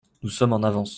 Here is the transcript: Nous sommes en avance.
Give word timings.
Nous 0.23 0.29
sommes 0.29 0.53
en 0.53 0.63
avance. 0.63 0.89